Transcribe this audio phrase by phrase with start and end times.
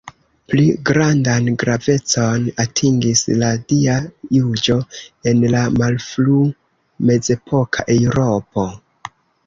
[0.51, 3.97] Pli grandan gravecon atingis la Dia
[4.39, 4.79] juĝo
[5.35, 8.69] en la malfru-mezepoka Eŭropo.